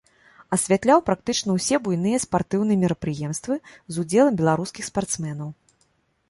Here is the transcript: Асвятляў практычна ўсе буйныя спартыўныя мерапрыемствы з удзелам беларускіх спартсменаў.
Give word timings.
Асвятляў 0.55 0.99
практычна 1.09 1.49
ўсе 1.57 1.79
буйныя 1.87 2.21
спартыўныя 2.25 2.81
мерапрыемствы 2.85 3.59
з 3.75 3.95
удзелам 4.07 4.33
беларускіх 4.41 4.83
спартсменаў. 4.91 5.49